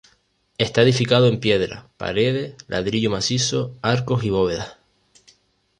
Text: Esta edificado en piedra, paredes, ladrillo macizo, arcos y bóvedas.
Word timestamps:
Esta 0.57 0.81
edificado 0.81 1.27
en 1.27 1.39
piedra, 1.39 1.87
paredes, 1.97 2.55
ladrillo 2.67 3.11
macizo, 3.11 3.75
arcos 3.83 4.23
y 4.23 4.31
bóvedas. 4.31 4.77